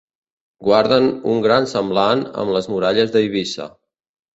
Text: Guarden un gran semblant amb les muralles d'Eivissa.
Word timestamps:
Guarden 0.67 1.05
un 1.35 1.45
gran 1.45 1.69
semblant 1.75 2.27
amb 2.33 2.59
les 2.59 2.75
muralles 2.77 3.17
d'Eivissa. 3.17 3.75